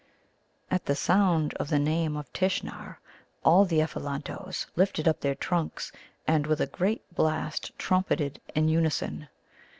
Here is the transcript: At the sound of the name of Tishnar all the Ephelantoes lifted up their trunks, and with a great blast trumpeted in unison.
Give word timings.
At 0.71 0.85
the 0.87 0.95
sound 0.95 1.53
of 1.59 1.69
the 1.69 1.77
name 1.77 2.17
of 2.17 2.33
Tishnar 2.33 2.97
all 3.45 3.65
the 3.65 3.81
Ephelantoes 3.81 4.65
lifted 4.75 5.07
up 5.07 5.19
their 5.19 5.35
trunks, 5.35 5.91
and 6.27 6.47
with 6.47 6.59
a 6.59 6.65
great 6.65 7.03
blast 7.13 7.71
trumpeted 7.77 8.41
in 8.55 8.67
unison. 8.67 9.27